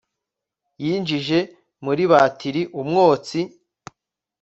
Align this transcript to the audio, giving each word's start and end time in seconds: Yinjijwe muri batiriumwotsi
Yinjijwe 0.85 1.39
muri 1.85 2.03
batiriumwotsi 2.11 3.39